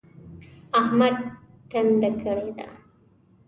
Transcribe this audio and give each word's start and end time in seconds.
احمد 0.79 1.15
ټنډه 1.69 2.09
کړې 2.21 2.49
ده. 2.57 2.67